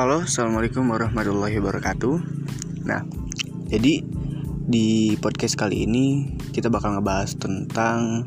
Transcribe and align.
Halo, 0.00 0.24
assalamualaikum 0.24 0.88
warahmatullahi 0.96 1.60
wabarakatuh. 1.60 2.16
Nah, 2.88 3.04
jadi 3.68 4.00
di 4.64 5.12
podcast 5.20 5.60
kali 5.60 5.84
ini 5.84 6.40
kita 6.56 6.72
bakal 6.72 6.96
ngebahas 6.96 7.36
tentang 7.36 8.24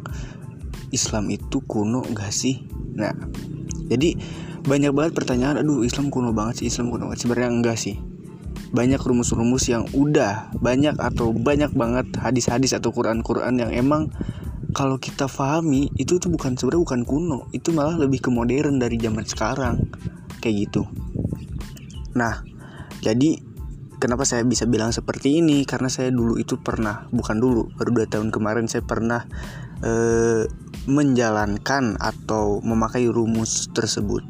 Islam 0.93 1.33
itu 1.33 1.65
kuno 1.65 2.05
gak 2.13 2.29
sih? 2.29 2.61
Nah, 2.93 3.09
jadi 3.89 4.13
banyak 4.61 4.93
banget 4.93 5.17
pertanyaan, 5.17 5.65
aduh 5.65 5.81
Islam 5.81 6.13
kuno 6.13 6.29
banget 6.29 6.61
sih, 6.61 6.69
Islam 6.69 6.93
kuno 6.93 7.09
banget. 7.09 7.25
Sebenarnya 7.25 7.49
enggak 7.49 7.81
sih. 7.81 7.97
Banyak 8.69 9.01
rumus-rumus 9.01 9.65
yang 9.65 9.89
udah 9.97 10.53
banyak 10.61 10.93
atau 11.01 11.33
banyak 11.33 11.73
banget 11.73 12.05
hadis-hadis 12.21 12.77
atau 12.77 12.93
Quran-Quran 12.93 13.57
yang 13.57 13.73
emang 13.73 14.13
kalau 14.77 15.01
kita 15.01 15.25
pahami 15.25 15.89
itu 15.97 16.21
tuh 16.21 16.29
bukan 16.29 16.53
sebenarnya 16.53 16.85
bukan 16.85 17.01
kuno, 17.01 17.49
itu 17.49 17.73
malah 17.73 17.97
lebih 17.97 18.21
ke 18.21 18.29
modern 18.29 18.77
dari 18.77 19.01
zaman 19.01 19.25
sekarang. 19.25 19.89
Kayak 20.37 20.69
gitu. 20.69 20.85
Nah, 22.13 22.45
jadi 23.01 23.41
kenapa 24.03 24.27
saya 24.27 24.43
bisa 24.43 24.67
bilang 24.67 24.91
seperti 24.91 25.39
ini? 25.39 25.63
Karena 25.63 25.87
saya 25.87 26.11
dulu 26.11 26.35
itu 26.35 26.59
pernah, 26.59 27.07
bukan 27.15 27.39
dulu, 27.39 27.71
baru 27.79 27.89
dua 28.03 28.07
tahun 28.11 28.35
kemarin 28.35 28.67
saya 28.67 28.83
pernah 28.83 29.23
eh, 29.79 30.43
menjalankan 30.85 31.95
atau 31.95 32.59
memakai 32.59 33.07
rumus 33.07 33.71
tersebut. 33.71 34.23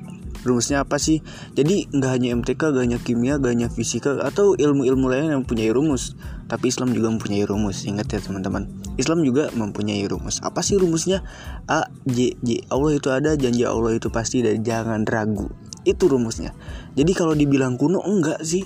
Rumusnya 0.44 0.84
apa 0.84 1.00
sih? 1.00 1.23
Jadi 1.56 1.88
nggak 1.88 2.12
hanya 2.20 2.36
MTK, 2.36 2.62
gak 2.76 2.84
hanya 2.84 3.00
kimia, 3.00 3.40
gak 3.40 3.56
hanya 3.56 3.72
fisika 3.72 4.20
atau 4.20 4.59
ilmu-ilmu 4.59 5.08
lain 5.08 5.31
yang 5.31 5.48
mempunyai 5.48 5.72
rumus, 5.72 6.20
tapi 6.52 6.68
Islam 6.68 6.92
juga 6.92 7.08
mempunyai 7.16 7.48
rumus. 7.48 7.88
Ingat 7.88 8.12
ya 8.12 8.20
teman-teman, 8.20 8.68
Islam 9.00 9.23
juga 9.23 9.48
mempunyai 9.56 10.04
rumus. 10.04 10.44
Apa 10.44 10.59
sih 10.59 10.76
rumusnya? 10.76 11.23
A, 11.72 11.88
J, 12.04 12.36
J. 12.44 12.68
Allah 12.68 12.92
itu 12.92 13.08
ada, 13.08 13.40
janji 13.40 13.64
Allah 13.64 13.95
itu 13.95 14.12
pasti 14.12 14.44
dan 14.44 14.59
jangan 14.68 15.08
ragu 15.08 15.47
itu 15.84 16.08
rumusnya. 16.08 16.56
Jadi 16.95 17.12
kalau 17.16 17.36
dibilang 17.36 17.76
kuno 17.76 18.03
enggak 18.03 18.42
sih. 18.44 18.64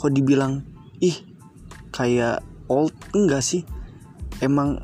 Kalau 0.00 0.12
dibilang 0.12 0.66
ih 0.98 1.16
kayak 1.94 2.42
old 2.66 2.92
enggak 3.14 3.44
sih. 3.44 3.62
Emang 4.42 4.80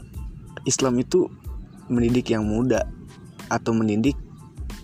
Islam 0.68 1.00
itu 1.00 1.26
mendidik 1.88 2.30
yang 2.30 2.44
muda 2.44 2.84
atau 3.48 3.72
mendidik 3.72 4.14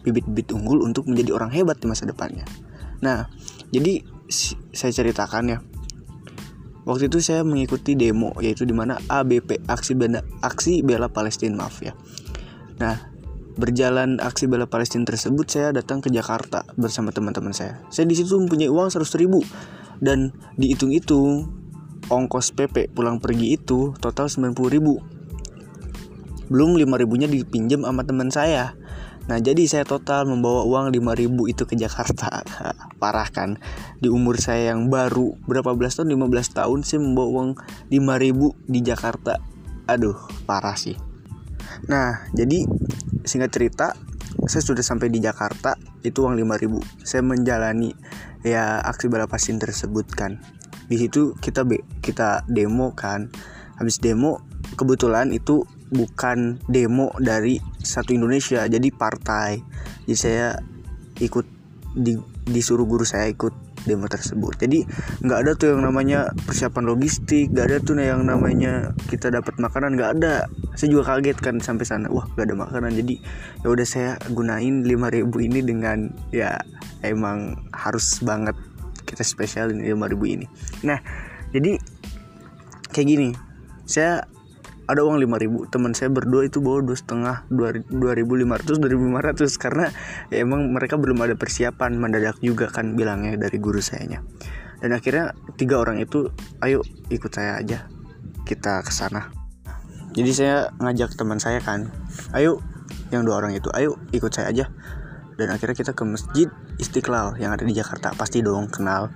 bibit-bibit 0.04 0.52
unggul 0.52 0.84
untuk 0.84 1.08
menjadi 1.08 1.36
orang 1.36 1.52
hebat 1.52 1.80
di 1.80 1.86
masa 1.88 2.08
depannya. 2.08 2.44
Nah 3.04 3.28
jadi 3.72 4.04
saya 4.72 4.92
ceritakan 4.92 5.44
ya. 5.48 5.58
Waktu 6.84 7.08
itu 7.08 7.24
saya 7.24 7.40
mengikuti 7.48 7.96
demo 7.96 8.36
yaitu 8.44 8.68
di 8.68 8.76
mana 8.76 9.00
ABP 9.08 9.64
aksi 9.64 9.96
bela 9.96 10.20
aksi 10.44 10.84
bela 10.84 11.08
Palestina 11.08 11.64
maaf 11.64 11.80
ya. 11.80 11.96
Nah 12.76 13.13
berjalan 13.54 14.18
aksi 14.18 14.50
bela 14.50 14.66
Palestina 14.66 15.06
tersebut 15.06 15.46
saya 15.46 15.70
datang 15.70 16.02
ke 16.02 16.10
Jakarta 16.10 16.66
bersama 16.74 17.14
teman-teman 17.14 17.54
saya. 17.54 17.82
Saya 17.90 18.10
di 18.10 18.18
situ 18.18 18.34
mempunyai 18.34 18.70
uang 18.70 18.90
100 18.90 19.06
ribu 19.22 19.42
dan 20.02 20.34
dihitung-hitung 20.58 21.48
ongkos 22.10 22.52
PP 22.52 22.92
pulang 22.92 23.22
pergi 23.22 23.54
itu 23.54 23.94
total 24.02 24.26
90 24.26 24.58
ribu. 24.74 24.98
Belum 26.50 26.76
5 26.76 27.00
ribunya 27.00 27.30
dipinjam 27.30 27.86
sama 27.86 28.02
teman 28.02 28.28
saya. 28.28 28.76
Nah 29.24 29.40
jadi 29.40 29.64
saya 29.64 29.84
total 29.88 30.28
membawa 30.28 30.68
uang 30.68 30.92
5 30.92 31.00
ribu 31.16 31.48
itu 31.48 31.64
ke 31.64 31.80
Jakarta 31.80 32.44
Parah 33.00 33.24
kan 33.32 33.56
Di 33.96 34.12
umur 34.12 34.36
saya 34.36 34.76
yang 34.76 34.92
baru 34.92 35.32
Berapa 35.48 35.72
belas 35.72 35.96
tahun? 35.96 36.12
15 36.12 36.60
tahun 36.60 36.78
Saya 36.84 37.00
membawa 37.00 37.28
uang 37.32 37.50
5 37.88 38.20
ribu 38.20 38.52
di 38.68 38.84
Jakarta 38.84 39.40
Aduh 39.88 40.20
parah 40.44 40.76
sih 40.76 41.00
Nah 41.88 42.28
jadi 42.36 42.68
singkat 43.24 43.50
cerita 43.50 43.96
saya 44.44 44.62
sudah 44.62 44.84
sampai 44.84 45.08
di 45.08 45.22
Jakarta 45.22 45.78
itu 46.04 46.24
uang 46.24 46.36
5000 46.36 47.06
saya 47.06 47.22
menjalani 47.24 47.96
ya 48.44 48.82
aksi 48.84 49.08
balapasin 49.08 49.56
tersebut 49.56 50.04
kan. 50.12 50.38
Di 50.84 51.00
situ 51.00 51.32
kita 51.40 51.64
be 51.64 51.80
kita 52.04 52.44
demo 52.46 52.92
kan. 52.92 53.32
Habis 53.80 53.98
demo 53.98 54.44
kebetulan 54.76 55.32
itu 55.32 55.64
bukan 55.88 56.60
demo 56.68 57.14
dari 57.16 57.58
satu 57.80 58.12
Indonesia 58.12 58.68
jadi 58.68 58.88
partai. 58.92 59.64
Jadi 60.04 60.16
saya 60.18 60.60
ikut 61.22 61.46
di, 61.94 62.18
disuruh 62.44 62.84
guru 62.84 63.06
saya 63.06 63.30
ikut 63.30 63.73
demo 63.84 64.08
tersebut. 64.08 64.56
Jadi 64.60 64.84
nggak 65.24 65.38
ada 65.44 65.52
tuh 65.56 65.76
yang 65.76 65.86
namanya 65.86 66.32
persiapan 66.44 66.84
logistik 66.88 67.52
nggak 67.52 67.66
ada 67.70 67.78
tuh 67.80 67.94
yang 68.00 68.24
namanya 68.26 68.92
kita 69.08 69.30
dapat 69.30 69.56
makanan 69.60 69.96
nggak 69.96 70.10
ada. 70.20 70.48
Saya 70.74 70.88
juga 70.92 71.14
kaget 71.16 71.38
kan 71.40 71.56
sampai 71.60 71.84
sana. 71.86 72.10
Wah 72.10 72.26
nggak 72.34 72.44
ada 72.50 72.56
makanan. 72.56 72.92
Jadi 72.96 73.20
ya 73.62 73.68
udah 73.70 73.86
saya 73.86 74.10
gunain 74.32 74.82
5000 74.84 75.48
ini 75.48 75.60
dengan 75.62 76.10
ya 76.34 76.58
emang 77.04 77.56
harus 77.72 78.20
banget 78.24 78.56
kita 79.04 79.22
spesialin 79.22 79.80
5000 79.80 80.34
ini. 80.34 80.46
Nah 80.82 80.98
jadi 81.54 81.78
kayak 82.90 83.08
gini. 83.08 83.30
Saya 83.84 84.24
ada 84.84 85.00
uang 85.00 85.16
5000 85.20 85.72
teman 85.72 85.92
saya 85.96 86.12
berdua 86.12 86.44
itu 86.44 86.60
bawa 86.60 86.84
dua 86.84 86.96
setengah 86.96 87.36
2500 87.48 87.88
2500 88.80 89.62
karena 89.62 89.86
ya 90.28 90.44
emang 90.44 90.68
mereka 90.72 91.00
belum 91.00 91.24
ada 91.24 91.34
persiapan 91.36 91.96
mendadak 91.96 92.36
juga 92.44 92.68
kan 92.68 92.92
bilangnya 92.92 93.36
dari 93.40 93.56
guru 93.56 93.80
sayanya. 93.80 94.20
Dan 94.84 94.92
akhirnya 94.92 95.32
tiga 95.56 95.80
orang 95.80 95.96
itu 96.02 96.28
ayo 96.60 96.84
ikut 97.08 97.32
saya 97.32 97.56
aja 97.56 97.88
kita 98.44 98.84
ke 98.84 98.92
sana. 98.92 99.32
Jadi 100.14 100.30
saya 100.30 100.68
ngajak 100.76 101.16
teman 101.16 101.40
saya 101.40 101.64
kan 101.64 101.88
ayo 102.36 102.60
yang 103.08 103.24
dua 103.24 103.40
orang 103.40 103.56
itu 103.56 103.72
ayo 103.72 103.96
ikut 104.12 104.30
saya 104.30 104.52
aja. 104.52 104.68
Dan 105.34 105.50
akhirnya 105.50 105.74
kita 105.74 105.92
ke 105.98 106.04
masjid 106.06 106.46
Istiqlal 106.78 107.40
yang 107.42 107.50
ada 107.50 107.66
di 107.66 107.74
Jakarta. 107.74 108.14
Pasti 108.14 108.44
dong 108.44 108.70
kenal. 108.70 109.10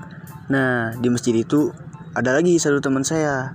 Nah 0.50 0.96
di 0.96 1.12
masjid 1.12 1.36
itu 1.36 1.70
ada 2.16 2.34
lagi 2.34 2.56
satu 2.58 2.80
teman 2.80 3.04
saya 3.04 3.52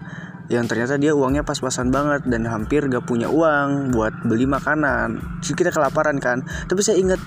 yang 0.53 0.69
ternyata 0.69 1.01
dia 1.01 1.17
uangnya 1.17 1.41
pas-pasan 1.41 1.89
banget 1.89 2.29
dan 2.29 2.45
hampir 2.45 2.85
gak 2.85 3.03
punya 3.09 3.27
uang 3.27 3.91
buat 3.91 4.13
beli 4.29 4.45
makanan. 4.45 5.41
Terus 5.41 5.57
kita 5.57 5.71
kelaparan 5.73 6.21
kan. 6.21 6.45
Tapi 6.69 6.81
saya 6.85 7.01
ingat 7.01 7.17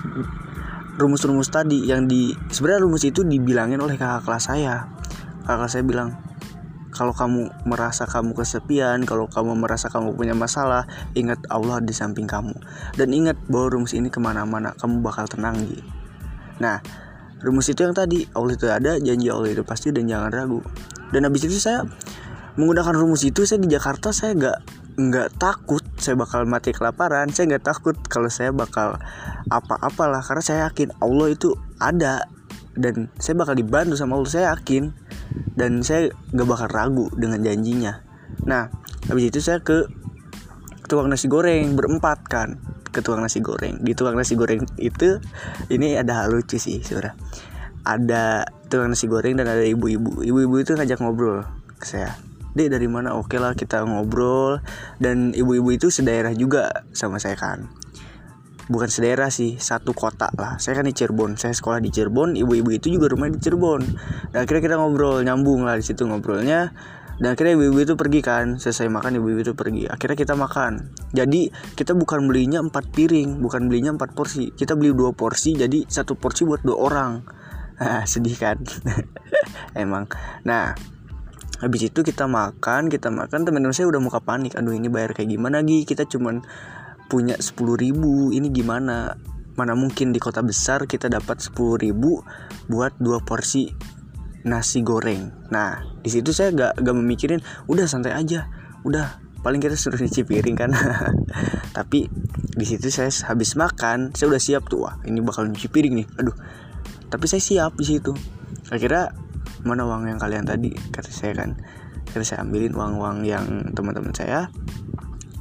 rumus-rumus 0.97 1.51
tadi 1.51 1.85
yang 1.85 2.07
di 2.07 2.31
sebenarnya 2.49 2.87
rumus 2.87 3.03
itu 3.03 3.27
dibilangin 3.27 3.83
oleh 3.83 3.99
kakak 3.99 4.23
kelas 4.23 4.43
saya. 4.47 4.87
Kakak 5.43 5.69
saya 5.69 5.83
bilang 5.83 6.15
kalau 6.95 7.13
kamu 7.13 7.53
merasa 7.69 8.09
kamu 8.09 8.33
kesepian 8.33 9.05
kalau 9.05 9.29
kamu 9.29 9.53
merasa 9.53 9.91
kamu 9.91 10.17
punya 10.17 10.33
masalah 10.33 10.89
ingat 11.13 11.37
Allah 11.51 11.83
di 11.83 11.93
samping 11.93 12.25
kamu. 12.25 12.55
Dan 12.95 13.13
ingat 13.13 13.37
bahwa 13.51 13.77
rumus 13.77 13.93
ini 13.93 14.09
ke 14.09 14.17
mana-mana 14.17 14.73
kamu 14.79 15.03
bakal 15.05 15.27
tenang 15.27 15.59
gitu 15.67 15.97
nah 16.57 16.81
rumus 17.41 17.69
itu 17.69 17.85
yang 17.85 17.93
tadi 17.93 18.25
Allah 18.33 18.53
itu 18.57 18.65
ada 18.65 18.97
janji 18.97 19.29
Allah 19.29 19.53
itu 19.53 19.61
pasti 19.61 19.93
dan 19.93 20.09
jangan 20.09 20.33
ragu. 20.33 20.61
Dan 21.13 21.29
habis 21.29 21.45
itu 21.45 21.55
saya 21.61 21.85
menggunakan 22.57 22.93
rumus 22.97 23.21
itu 23.23 23.45
saya 23.45 23.61
di 23.61 23.69
Jakarta 23.69 24.09
saya 24.09 24.33
nggak 24.33 24.59
nggak 24.97 25.37
takut 25.37 25.85
saya 26.01 26.17
bakal 26.17 26.49
mati 26.49 26.73
kelaparan. 26.73 27.29
Saya 27.29 27.53
nggak 27.53 27.65
takut 27.69 27.95
kalau 28.09 28.33
saya 28.33 28.49
bakal 28.49 28.97
apa-apalah 29.53 30.25
karena 30.25 30.43
saya 30.43 30.59
yakin 30.69 30.89
Allah 30.97 31.29
itu 31.29 31.53
ada. 31.77 32.25
Dan 32.77 33.09
saya 33.17 33.37
bakal 33.37 33.57
dibantu 33.57 33.93
sama 33.93 34.17
Allah 34.17 34.29
saya 34.29 34.45
yakin. 34.57 34.89
Dan 35.53 35.85
saya 35.85 36.09
nggak 36.33 36.47
bakal 36.49 36.67
ragu 36.73 37.05
dengan 37.13 37.45
janjinya. 37.45 38.01
Nah 38.49 38.73
habis 39.05 39.29
itu 39.29 39.37
saya 39.37 39.61
ke 39.61 39.85
tukang 40.89 41.13
nasi 41.13 41.29
goreng 41.29 41.77
berempat 41.77 42.25
kan 42.25 42.57
ke 42.89 43.05
tukang 43.05 43.21
nasi 43.21 43.37
goreng. 43.37 43.77
Di 43.85 43.93
tukang 43.93 44.17
nasi 44.17 44.33
goreng 44.33 44.65
itu 44.81 45.21
ini 45.69 45.93
ada 45.93 46.25
hal 46.25 46.33
lucu 46.33 46.57
sih 46.57 46.81
saudara 46.81 47.13
ada 47.87 48.43
tukang 48.67 48.91
nasi 48.91 49.07
goreng 49.07 49.39
dan 49.39 49.47
ada 49.47 49.63
ibu-ibu. 49.63 50.19
Ibu-ibu 50.19 50.55
itu 50.59 50.75
ngajak 50.75 50.99
ngobrol 50.99 51.47
ke 51.79 51.87
saya 51.87 52.26
dek 52.57 52.73
dari 52.73 52.89
mana 52.89 53.13
oke 53.13 53.37
lah 53.37 53.53
kita 53.53 53.85
ngobrol. 53.85 54.57
Dan 54.97 55.37
ibu-ibu 55.37 55.69
itu 55.77 55.93
sedaerah 55.93 56.33
juga 56.33 56.83
sama 56.91 57.21
saya 57.21 57.37
kan. 57.37 57.69
Bukan 58.67 58.91
sedaerah 58.91 59.31
sih 59.31 59.55
satu 59.55 59.95
kota 59.95 60.27
lah. 60.35 60.59
Saya 60.59 60.81
kan 60.81 60.89
di 60.89 60.91
Cirebon 60.91 61.39
saya 61.39 61.55
sekolah 61.55 61.79
di 61.79 61.87
Cirebon 61.87 62.35
ibu-ibu 62.35 62.75
itu 62.75 62.91
juga 62.91 63.07
rumah 63.07 63.31
di 63.31 63.39
Cirebon. 63.39 63.81
Dan 64.35 64.39
akhirnya 64.43 64.63
kita 64.67 64.75
ngobrol 64.75 65.23
nyambung 65.23 65.63
lah 65.63 65.79
di 65.79 65.85
situ 65.87 66.03
ngobrolnya. 66.03 66.75
Dan 67.17 67.33
akhirnya 67.33 67.57
ibu-ibu 67.57 67.79
itu 67.81 67.93
pergi 67.97 68.19
kan 68.21 68.61
selesai 68.61 68.91
makan 68.91 69.17
ibu-ibu 69.17 69.39
itu 69.41 69.53
pergi. 69.55 69.87
Akhirnya 69.87 70.19
kita 70.19 70.35
makan. 70.35 70.93
Jadi 71.15 71.49
kita 71.79 71.95
bukan 71.95 72.27
belinya 72.27 72.59
empat 72.59 72.91
piring 72.91 73.39
bukan 73.39 73.71
belinya 73.71 73.95
empat 73.95 74.13
porsi. 74.13 74.51
Kita 74.51 74.75
beli 74.75 74.91
dua 74.91 75.15
porsi 75.15 75.55
jadi 75.55 75.87
satu 75.87 76.19
porsi 76.19 76.43
buat 76.43 76.61
dua 76.61 76.77
orang. 76.77 77.11
Sedih 78.11 78.35
kan? 78.35 78.59
Emang. 79.79 80.11
Nah 80.43 80.96
habis 81.57 81.89
itu 81.89 82.05
kita 82.05 82.29
makan 82.29 82.89
kita 82.89 83.09
makan 83.09 83.45
teman-teman 83.45 83.73
saya 83.73 83.89
udah 83.89 84.01
muka 84.01 84.19
panik. 84.21 84.53
Aduh 84.57 84.73
ini 84.73 84.89
bayar 84.89 85.13
kayak 85.17 85.33
gimana 85.33 85.61
lagi 85.61 85.83
kita 85.83 86.05
cuman 86.05 86.45
punya 87.07 87.39
10 87.39 87.53
ribu. 87.77 88.29
Ini 88.33 88.47
gimana? 88.53 89.15
Mana 89.57 89.73
mungkin 89.73 90.13
di 90.13 90.21
kota 90.21 90.45
besar 90.45 90.85
kita 90.85 91.09
dapat 91.09 91.41
10 91.41 91.81
ribu 91.81 92.21
buat 92.69 92.93
dua 93.01 93.23
porsi 93.25 93.73
nasi 94.45 94.85
goreng. 94.85 95.49
Nah 95.49 95.81
di 96.05 96.09
situ 96.13 96.29
saya 96.29 96.53
gak, 96.53 96.79
gak 96.79 96.95
memikirin 96.95 97.41
udah 97.65 97.89
santai 97.89 98.13
aja. 98.13 98.47
Udah 98.85 99.17
paling 99.41 99.57
kita 99.57 99.73
suruh 99.73 99.97
nyuci 99.97 100.23
piring 100.23 100.55
kan. 100.55 100.71
Tapi 101.77 102.05
di 102.57 102.65
situ 102.65 102.89
saya 102.89 103.09
habis 103.29 103.53
makan 103.57 104.13
saya 104.17 104.33
udah 104.33 104.41
siap 104.41 104.65
tuh 104.65 104.89
wah 104.89 104.97
ini 105.05 105.21
bakal 105.21 105.49
nyuci 105.49 105.67
piring 105.69 105.93
nih. 106.01 106.07
Aduh 106.21 106.37
tapi 107.07 107.25
saya 107.27 107.39
siap 107.39 107.79
di 107.79 107.85
situ. 107.87 108.11
Akhirnya 108.67 109.15
mana 109.65 109.85
uang 109.85 110.09
yang 110.09 110.19
kalian 110.21 110.45
tadi 110.45 110.73
kata 110.93 111.09
saya 111.09 111.33
kan. 111.37 111.57
Kata 112.07 112.23
saya 112.23 112.39
ambilin 112.43 112.73
uang-uang 112.73 113.23
yang 113.27 113.45
teman-teman 113.73 114.13
saya 114.15 114.49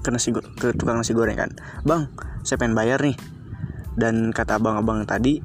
ke 0.04 0.08
nasi 0.12 0.30
ke 0.32 0.76
tukang 0.76 1.00
nasi 1.00 1.12
goreng 1.12 1.36
kan. 1.36 1.50
Bang 1.82 2.12
saya 2.44 2.60
pengen 2.60 2.76
bayar 2.76 3.00
nih. 3.00 3.16
Dan 3.96 4.30
kata 4.30 4.60
abang-abang 4.60 5.08
tadi 5.08 5.40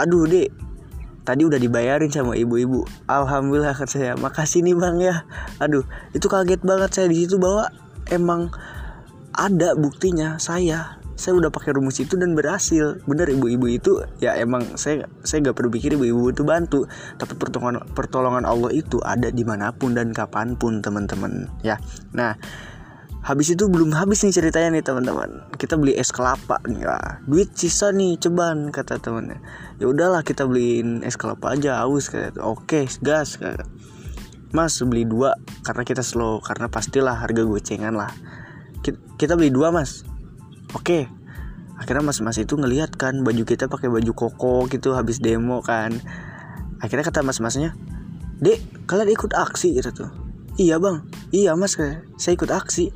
aduh 0.00 0.24
dek 0.24 0.48
tadi 1.22 1.42
udah 1.44 1.60
dibayarin 1.60 2.08
sama 2.08 2.34
ibu-ibu. 2.34 2.88
Alhamdulillah 3.06 3.76
kata 3.76 3.92
saya 3.92 4.12
makasih 4.16 4.64
nih 4.64 4.74
bang 4.74 4.96
ya. 4.98 5.16
Aduh 5.60 5.84
itu 6.16 6.26
kaget 6.26 6.64
banget 6.64 6.90
saya 6.92 7.06
di 7.12 7.24
situ 7.24 7.36
bahwa 7.36 7.68
emang 8.08 8.48
ada 9.32 9.72
buktinya 9.76 10.36
saya 10.36 11.01
saya 11.14 11.36
udah 11.36 11.50
pakai 11.52 11.76
rumus 11.76 12.00
itu 12.00 12.16
dan 12.16 12.32
berhasil. 12.32 13.00
Bener 13.04 13.28
ibu-ibu 13.28 13.66
itu 13.68 13.92
ya 14.18 14.36
emang 14.40 14.64
saya 14.80 15.06
saya 15.22 15.44
nggak 15.48 15.56
perlu 15.56 15.70
pikir 15.72 15.94
ibu-ibu 15.96 16.32
itu 16.32 16.42
bantu. 16.42 16.88
Tapi 17.20 17.36
pertolongan 17.36 17.84
pertolongan 17.92 18.44
Allah 18.48 18.72
itu 18.72 18.98
ada 19.04 19.28
di 19.28 19.44
mana 19.44 19.70
pun 19.72 19.92
dan 19.92 20.10
kapan 20.16 20.56
pun 20.56 20.80
teman-teman 20.80 21.48
ya. 21.60 21.76
Nah 22.16 22.36
habis 23.22 23.54
itu 23.54 23.70
belum 23.70 23.94
habis 23.94 24.26
nih 24.26 24.34
ceritanya 24.34 24.80
nih 24.80 24.84
teman-teman. 24.84 25.30
Kita 25.54 25.78
beli 25.78 25.94
es 25.94 26.10
kelapa 26.10 26.58
nih 26.66 26.82
ya. 26.82 26.98
Duit 27.28 27.54
sisa 27.54 27.94
nih 27.94 28.18
ceban 28.18 28.72
kata 28.72 28.98
temannya. 28.98 29.38
Ya 29.78 29.86
udahlah 29.86 30.26
kita 30.26 30.48
beliin 30.48 31.06
es 31.06 31.14
kelapa 31.20 31.54
aja 31.54 31.84
haus 31.84 32.10
kata 32.10 32.40
oke 32.42 32.88
gas 33.04 33.38
kata. 33.38 33.68
Mas 34.52 34.76
beli 34.84 35.08
dua 35.08 35.32
karena 35.64 35.82
kita 35.84 36.04
slow 36.04 36.44
karena 36.44 36.68
pastilah 36.68 37.16
harga 37.16 37.44
gocengan 37.44 37.96
lah. 37.96 38.12
Kita 39.16 39.38
beli 39.38 39.54
dua 39.54 39.70
mas 39.70 40.11
oke. 40.76 41.08
Akhirnya 41.80 42.04
mas-mas 42.04 42.38
itu 42.38 42.54
ngelihat 42.54 42.94
kan 42.94 43.26
baju 43.26 43.42
kita 43.42 43.66
pakai 43.66 43.90
baju 43.90 44.12
koko 44.14 44.70
gitu 44.70 44.94
habis 44.94 45.18
demo 45.18 45.64
kan. 45.64 45.90
Akhirnya 46.78 47.08
kata 47.08 47.26
mas-masnya 47.26 47.74
dek 48.42 48.86
kalian 48.86 49.10
ikut 49.14 49.32
aksi 49.34 49.78
gitu 49.78 49.90
tuh. 49.90 50.10
Iya 50.58 50.78
bang. 50.78 51.02
Iya 51.32 51.56
mas 51.58 51.74
saya 51.74 52.32
ikut 52.34 52.50
aksi. 52.50 52.92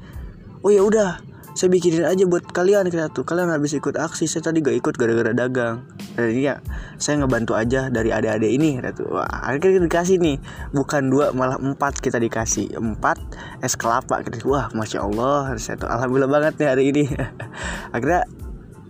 Oh 0.63 0.71
ya 0.71 0.83
udah 0.83 1.23
saya 1.57 1.73
bikinin 1.73 2.05
aja 2.05 2.29
buat 2.29 2.45
kalian 2.53 2.93
tuh. 3.17 3.25
Kalian 3.25 3.49
habis 3.49 3.73
ikut 3.73 3.97
aksi 3.97 4.29
saya 4.29 4.45
tadi 4.45 4.61
gak 4.61 4.77
ikut 4.77 4.95
gara-gara 5.01 5.33
dagang. 5.33 5.89
Dan 6.13 6.37
ini 6.37 6.53
ya 6.53 6.61
saya 7.01 7.25
ngebantu 7.25 7.57
aja 7.57 7.89
dari 7.89 8.13
adik-adik 8.13 8.53
ini 8.53 8.77
tuh. 8.93 9.09
Wah 9.09 9.25
akhirnya 9.25 9.81
kita 9.81 9.85
dikasih 9.89 10.17
nih. 10.21 10.37
Bukan 10.77 11.09
dua 11.09 11.33
malah 11.33 11.57
empat 11.57 12.05
kita 12.05 12.21
dikasih. 12.21 12.77
Empat 12.77 13.17
es 13.65 13.73
kelapa 13.73 14.21
kita 14.21 14.45
wah 14.45 14.69
masya 14.77 15.01
allah 15.09 15.57
saya 15.57 15.81
tuh 15.81 15.89
alhamdulillah 15.89 16.29
banget 16.29 16.61
nih 16.61 16.69
hari 16.69 16.85
ini. 16.93 17.05
Akhirnya 17.97 18.29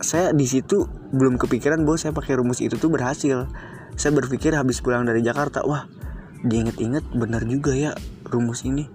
saya 0.02 0.34
di 0.34 0.50
situ 0.50 0.90
belum 1.14 1.38
kepikiran 1.38 1.86
bahwa 1.86 2.02
saya 2.02 2.10
pakai 2.10 2.34
rumus 2.34 2.58
itu 2.58 2.74
tuh 2.82 2.90
berhasil. 2.90 3.46
Saya 3.94 4.10
berpikir 4.10 4.58
habis 4.58 4.82
pulang 4.82 5.06
dari 5.06 5.22
Jakarta 5.22 5.62
wah 5.62 5.86
diinget-inget 6.42 7.06
bener 7.14 7.46
juga 7.46 7.78
ya 7.78 7.94
rumus 8.26 8.66
ini. 8.66 8.90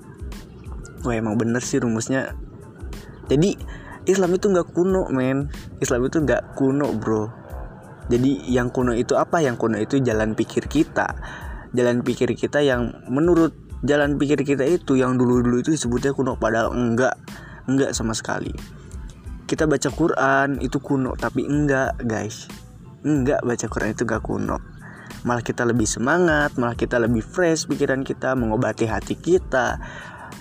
Wah 1.07 1.15
emang 1.15 1.39
bener 1.39 1.63
sih 1.63 1.79
rumusnya 1.79 2.35
jadi 3.31 3.55
Islam 4.11 4.35
itu 4.35 4.51
nggak 4.51 4.75
kuno 4.75 5.07
men. 5.07 5.47
Islam 5.79 6.03
itu 6.03 6.19
nggak 6.19 6.59
kuno 6.59 6.91
bro. 6.91 7.31
Jadi 8.11 8.51
yang 8.51 8.67
kuno 8.73 8.91
itu 8.91 9.15
apa? 9.15 9.39
Yang 9.39 9.55
kuno 9.63 9.77
itu 9.79 10.03
jalan 10.03 10.35
pikir 10.35 10.67
kita. 10.67 11.15
Jalan 11.71 12.03
pikir 12.03 12.35
kita 12.35 12.59
yang 12.59 12.91
menurut 13.07 13.55
jalan 13.87 14.19
pikir 14.19 14.43
kita 14.43 14.67
itu 14.67 14.99
yang 14.99 15.15
dulu-dulu 15.15 15.63
itu 15.63 15.71
disebutnya 15.71 16.11
kuno 16.11 16.35
padahal 16.35 16.75
enggak. 16.75 17.15
Enggak 17.71 17.95
sama 17.95 18.11
sekali. 18.11 18.51
Kita 19.47 19.63
baca 19.63 19.87
Quran 19.87 20.59
itu 20.59 20.83
kuno 20.83 21.15
tapi 21.15 21.47
enggak 21.47 21.95
guys. 22.03 22.51
Enggak 23.07 23.45
baca 23.47 23.65
Quran 23.71 23.95
itu 23.95 24.03
enggak 24.03 24.27
kuno. 24.27 24.57
Malah 25.21 25.45
kita 25.45 25.63
lebih 25.63 25.85
semangat 25.85 26.57
malah 26.57 26.73
kita 26.73 26.97
lebih 26.97 27.21
fresh 27.21 27.69
pikiran 27.69 28.01
kita 28.01 28.33
mengobati 28.33 28.89
hati 28.89 29.13
kita 29.13 29.77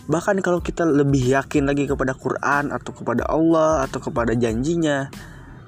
bahkan 0.06 0.38
kalau 0.40 0.62
kita 0.64 0.86
lebih 0.86 1.34
yakin 1.34 1.68
lagi 1.68 1.84
kepada 1.90 2.16
Quran 2.16 2.72
atau 2.72 2.92
kepada 2.94 3.28
Allah 3.28 3.84
atau 3.84 4.00
kepada 4.00 4.32
janjinya 4.32 5.10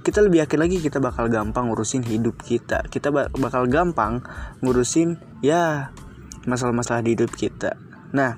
kita 0.02 0.18
lebih 0.18 0.42
yakin 0.42 0.58
lagi 0.58 0.76
kita 0.82 0.98
bakal 0.98 1.30
gampang 1.30 1.70
ngurusin 1.70 2.02
hidup 2.02 2.42
kita. 2.42 2.82
Kita 2.90 3.14
bakal 3.14 3.70
gampang 3.70 4.26
ngurusin 4.60 5.22
ya 5.46 5.94
masalah-masalah 6.42 7.06
di 7.06 7.14
hidup 7.14 7.30
kita. 7.30 7.78
Nah 8.10 8.34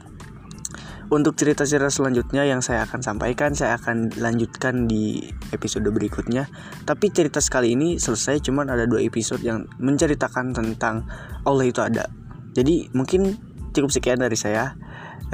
untuk 1.09 1.37
cerita-cerita 1.37 1.93
selanjutnya 1.93 2.49
yang 2.49 2.65
saya 2.65 2.85
akan 2.89 3.01
sampaikan 3.01 3.53
saya 3.53 3.77
akan 3.81 4.13
lanjutkan 4.21 4.85
di 4.85 5.25
episode 5.57 5.89
berikutnya. 5.89 6.49
Tapi 6.85 7.09
cerita 7.13 7.41
sekali 7.41 7.73
ini 7.73 7.97
selesai 7.97 8.45
cuman 8.45 8.69
ada 8.69 8.85
dua 8.85 9.01
episode 9.01 9.41
yang 9.41 9.65
menceritakan 9.81 10.53
tentang 10.53 11.09
Allah 11.49 11.65
itu 11.65 11.81
ada. 11.81 12.09
Jadi 12.53 12.93
mungkin 12.93 13.37
cukup 13.73 13.91
sekian 13.91 14.21
dari 14.21 14.37
saya 14.37 14.77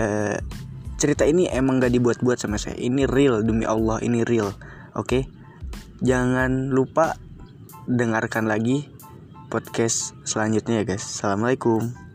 Eh, 0.00 0.40
cerita 0.96 1.28
ini 1.28 1.44
emang 1.52 1.76
gak 1.76 1.92
dibuat-buat 1.92 2.40
sama 2.40 2.56
saya. 2.56 2.80
Ini 2.80 3.04
real 3.04 3.44
demi 3.44 3.68
Allah 3.68 4.00
ini 4.00 4.24
real. 4.24 4.56
Oke? 4.96 5.04
Okay? 5.04 5.22
jangan 6.00 6.72
lupa 6.72 7.20
dengarkan 7.84 8.48
lagi 8.48 8.88
podcast 9.52 10.16
selanjutnya 10.24 10.82
ya 10.82 10.84
guys. 10.88 11.04
Assalamualaikum 11.04 12.09